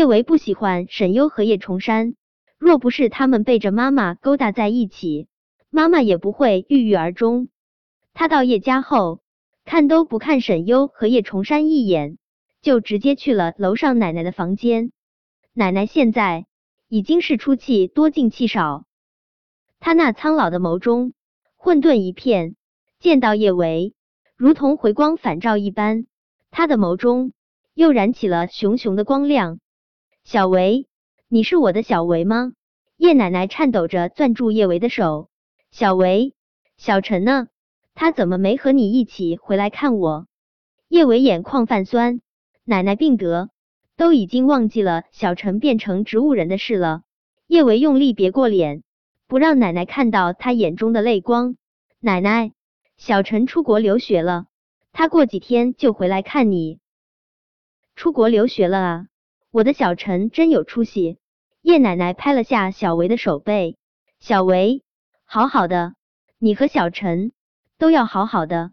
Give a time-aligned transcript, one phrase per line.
[0.00, 2.14] 叶维不喜欢沈优和叶崇山，
[2.56, 5.28] 若不是他们背着妈妈勾搭在一起，
[5.68, 7.48] 妈妈也不会郁郁而终。
[8.14, 9.20] 他到叶家后，
[9.66, 12.16] 看都不看沈优和叶崇山一眼，
[12.62, 14.90] 就直接去了楼上奶奶的房间。
[15.52, 16.46] 奶奶现在
[16.88, 18.86] 已经是出气多进气少，
[19.80, 21.12] 她那苍老的眸中
[21.56, 22.56] 混沌一片，
[23.00, 23.92] 见到叶维，
[24.34, 26.06] 如同回光返照一般，
[26.50, 27.34] 她的眸中
[27.74, 29.60] 又燃起了熊熊的光亮。
[30.24, 30.86] 小维，
[31.28, 32.52] 你是我的小维吗？
[32.96, 35.28] 叶奶奶颤抖着攥住叶维的手。
[35.70, 36.34] 小维，
[36.76, 37.48] 小陈呢？
[37.94, 40.26] 他怎么没和你一起回来看我？
[40.88, 42.20] 叶维眼眶泛酸，
[42.64, 43.50] 奶奶病得，
[43.96, 47.02] 都已经忘记了小陈变成植物人的事了。
[47.46, 48.82] 叶维用力别过脸，
[49.26, 51.56] 不让奶奶看到他眼中的泪光。
[51.98, 52.52] 奶奶，
[52.96, 54.46] 小陈出国留学了，
[54.92, 56.78] 他过几天就回来看你。
[57.96, 59.06] 出国留学了啊？
[59.52, 61.18] 我的小陈真有出息！
[61.60, 63.76] 叶奶奶拍了下小维的手背，
[64.20, 64.84] 小维，
[65.24, 65.94] 好好的，
[66.38, 67.32] 你和小陈
[67.76, 68.70] 都要好好的。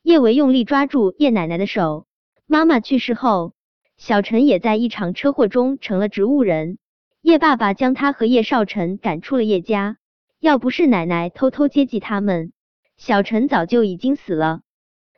[0.00, 2.06] 叶维用力抓住叶奶奶的手。
[2.46, 3.52] 妈妈去世后，
[3.98, 6.78] 小陈也在一场车祸中成了植物人。
[7.20, 9.98] 叶爸爸将他和叶少晨赶出了叶家，
[10.40, 12.54] 要不是奶奶偷偷接济他们，
[12.96, 14.62] 小陈早就已经死了。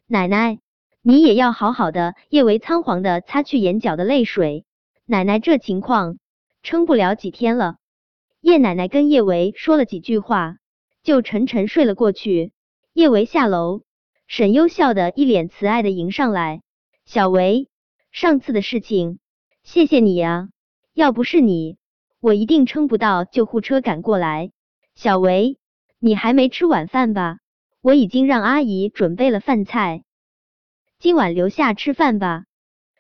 [0.09, 0.59] 奶奶，
[1.03, 2.17] 你也要好好的。
[2.31, 4.65] 叶维仓皇的擦去眼角的泪水。
[5.11, 6.19] 奶奶这情况
[6.63, 7.79] 撑不了几天了。
[8.43, 10.59] 叶奶奶跟叶维说了几句话，
[11.03, 12.53] 就沉沉睡了过去。
[12.93, 13.85] 叶维下楼，
[14.27, 16.61] 沈优笑的一脸慈爱的迎上来
[17.07, 17.71] ：“小维，
[18.13, 19.19] 上次的事情，
[19.63, 20.51] 谢谢你啊，
[20.93, 21.79] 要不是你，
[22.21, 24.53] 我一定撑不到救护车赶过来。”
[24.95, 25.57] 小维，
[25.99, 27.39] 你还没吃晚饭吧？
[27.81, 30.05] 我已经让阿姨准备了饭菜，
[30.99, 32.45] 今晚留下吃饭吧。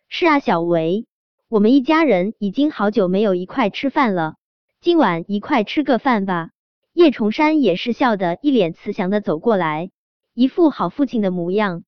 [0.09, 1.05] 是啊，小维。
[1.51, 4.35] 我们一家人已经好久没有一块吃饭了，
[4.83, 6.51] 今晚一块吃个饭吧。
[6.93, 9.91] 叶崇山也是笑得一脸慈祥的走过来，
[10.35, 11.85] 一副好父亲的模样。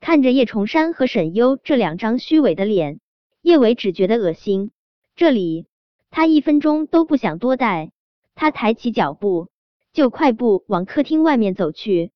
[0.00, 3.00] 看着叶崇山和沈优这两张虚伪的脸，
[3.40, 4.70] 叶伟只觉得恶心。
[5.16, 5.66] 这里
[6.10, 7.92] 他一分钟都不想多待，
[8.34, 9.48] 他抬起脚步
[9.94, 12.12] 就快步往客厅外面走去。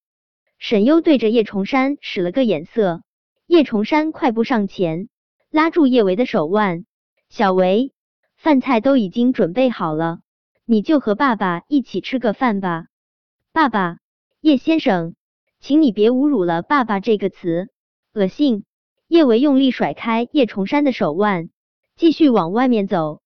[0.58, 3.00] 沈优对着叶崇山使了个眼色，
[3.46, 5.08] 叶崇山快步上前。
[5.54, 6.84] 拉住叶维的手腕，
[7.28, 7.92] 小维，
[8.36, 10.18] 饭菜都已经准备好了，
[10.64, 12.86] 你就和爸爸一起吃个饭吧。
[13.52, 13.98] 爸爸，
[14.40, 15.14] 叶先生，
[15.60, 17.68] 请你别侮辱了“爸爸”这个词，
[18.14, 18.64] 恶心。
[19.06, 21.50] 叶维用力甩开叶崇山的手腕，
[21.94, 23.22] 继续往外面走。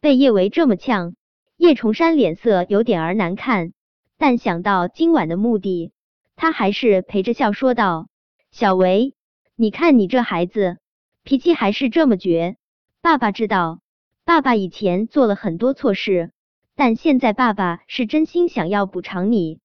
[0.00, 1.14] 被叶维这么呛，
[1.56, 3.74] 叶崇山脸色有点儿难看，
[4.18, 5.92] 但想到今晚的目的，
[6.34, 8.08] 他还是陪着笑说道
[8.50, 9.14] ：“小维，
[9.54, 10.78] 你看你这孩子。”
[11.22, 12.56] 脾气还是这么倔。
[13.02, 13.80] 爸爸知道，
[14.24, 16.32] 爸爸以前做了很多错事，
[16.74, 19.60] 但现在爸爸是真心想要补偿你。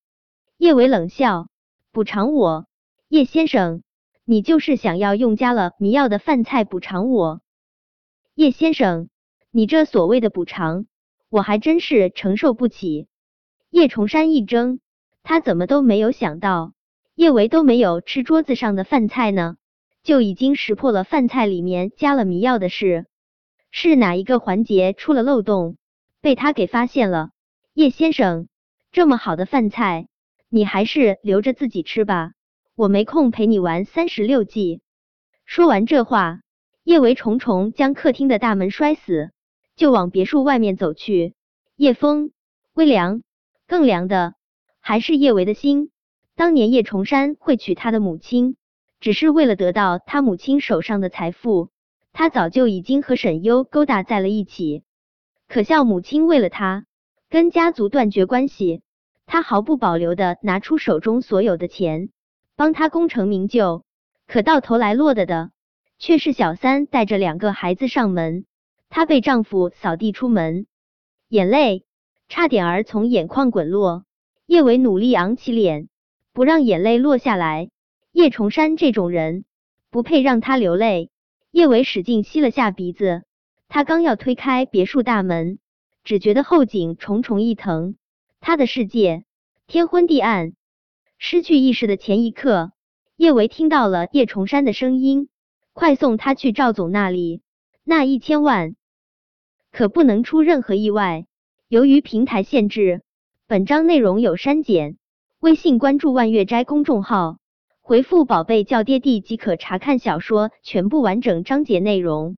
[0.57, 1.47] 叶伟冷笑
[1.91, 2.65] ：“补偿我？
[3.07, 3.83] 叶先生，
[4.23, 7.41] 你就是想要用加了迷药的饭菜补偿我？
[8.33, 9.09] 叶先生，
[9.51, 10.85] 你这所谓的补偿，
[11.29, 13.07] 我还真是承受不起。”
[13.69, 14.79] 叶崇山一怔，
[15.23, 16.73] 他怎么都没有想到，
[17.15, 19.57] 叶维都没有吃桌子上的饭菜呢。
[20.05, 23.07] 就已经识破了饭菜里面加了迷药的事，
[23.71, 25.77] 是哪一个环节出了漏洞，
[26.21, 27.31] 被他给发现了？
[27.73, 28.47] 叶先生，
[28.91, 30.07] 这么好的饭菜，
[30.47, 32.33] 你还是留着自己吃吧，
[32.75, 34.81] 我没空陪你玩三十六计。
[35.43, 36.41] 说完这话，
[36.83, 39.31] 叶维重重将客厅的大门摔死，
[39.75, 41.33] 就往别墅外面走去。
[41.75, 42.29] 夜风
[42.75, 43.23] 微凉，
[43.65, 44.35] 更凉的
[44.79, 45.89] 还是叶维的心。
[46.35, 48.55] 当年叶崇山会娶他的母亲。
[49.05, 51.69] 只是为了得到他母亲手上的财富，
[52.11, 54.81] 他早就已经和沈优勾搭在了一起。
[55.47, 56.87] 可笑母亲为了他
[57.29, 58.81] 跟家族断绝关系，
[59.27, 62.09] 他毫不保留的拿出手中所有的钱
[62.55, 63.85] 帮他功成名就，
[64.25, 65.51] 可到头来落得的
[65.99, 68.47] 却是小三带着两个孩子上门，
[68.89, 70.65] 她被丈夫扫地出门，
[71.29, 71.85] 眼泪
[72.27, 74.03] 差点儿从眼眶滚落。
[74.47, 75.89] 叶伟努力昂起脸，
[76.33, 77.69] 不让眼泪落下来。
[78.15, 79.43] 叶崇山这种人
[79.89, 81.11] 不配让他流泪。
[81.51, 83.23] 叶伟使劲吸了下鼻子，
[83.67, 85.59] 他刚要推开别墅大门，
[86.05, 87.97] 只觉得后颈重重一疼，
[88.39, 89.25] 他的世界
[89.67, 90.53] 天昏地暗。
[91.17, 92.71] 失去意识的前一刻，
[93.17, 95.27] 叶维听到了叶崇山的声音
[95.75, 97.41] ：“快送他去赵总那里，
[97.83, 98.77] 那一千万
[99.73, 101.25] 可不能出任何意外。”
[101.67, 103.01] 由于平台限制，
[103.45, 104.95] 本章内容有删减。
[105.41, 107.39] 微信关注万月斋公众号。
[107.87, 112.35] 回复“宝贝叫爹地”即可查看小说全部完整章节内容。